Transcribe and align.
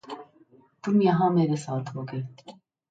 तुम 0.83 1.01
यहाँ 1.01 1.29
मेरे 1.31 1.55
साथ 1.57 1.95
होगे। 1.95 2.23